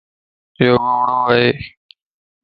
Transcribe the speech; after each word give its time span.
يو 0.63 0.75
گوڙو 0.83 1.19
ائي. 1.33 1.47